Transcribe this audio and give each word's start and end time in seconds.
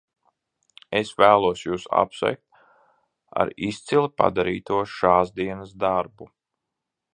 Es 0.99 1.11
vēlos 1.23 1.61
jūs 1.65 1.85
apsveikt 2.03 2.41
ar 3.43 3.53
izcili 3.69 4.11
padarīto 4.23 4.83
šāsdienas 4.97 5.79
darbu. 5.87 6.33